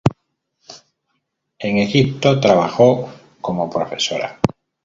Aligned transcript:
En 1.59 1.77
Egipto 1.77 2.39
trabajó 2.39 3.07
como 3.39 3.69
profesora. 3.69 4.39